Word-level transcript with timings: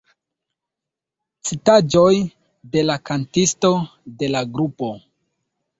Citaĵoj 1.49 2.15
de 2.75 2.85
la 2.89 2.99
kantisto 3.11 3.75
de 4.23 4.35
la 4.37 4.47
grupo. 4.59 4.93